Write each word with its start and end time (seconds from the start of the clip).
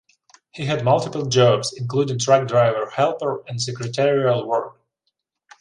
He 0.49 0.65
had 0.65 0.83
multiple 0.83 1.27
jobs, 1.27 1.73
including 1.77 2.17
truck 2.17 2.47
driver 2.47 2.89
helper 2.89 3.43
and 3.47 3.61
secretarial 3.61 4.47
work. 4.47 4.79